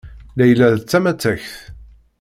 Layla 0.37 0.67
d 0.79 0.83
tamattakt. 0.89 1.51